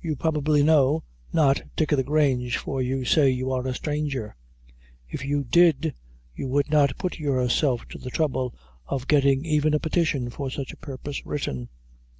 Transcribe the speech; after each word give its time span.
You 0.00 0.16
probably 0.16 0.64
know 0.64 1.04
not 1.32 1.62
Dick 1.76 1.92
o' 1.92 1.94
the 1.94 2.02
Grange, 2.02 2.56
for 2.56 2.82
you 2.82 3.04
say 3.04 3.30
you 3.30 3.52
are 3.52 3.64
a 3.68 3.72
stranger 3.72 4.34
if 5.08 5.24
you 5.24 5.44
did, 5.44 5.94
you 6.34 6.48
would 6.48 6.70
not 6.72 6.98
put 6.98 7.20
yourself 7.20 7.86
to 7.90 7.98
the 7.98 8.10
trouble 8.10 8.52
of 8.88 9.06
getting 9.06 9.44
even 9.44 9.72
a 9.72 9.78
petition 9.78 10.28
for 10.28 10.50
such 10.50 10.72
a 10.72 10.76
purpose 10.76 11.24
written." 11.24 11.68